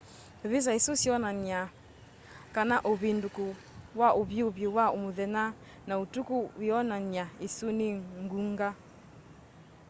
visa 0.49 0.71
isu 0.79 0.93
sionany'a 1.01 1.61
kana 2.55 2.75
uvinduku 2.91 3.47
wa 3.99 4.09
uvyuvu 4.21 4.67
wa 4.77 4.85
muthenya 5.01 5.45
na 5.87 5.93
utuku 6.03 6.37
wionan'ya 6.61 7.25
isu 7.47 7.67
ni 7.77 7.89
ngunga 8.23 8.69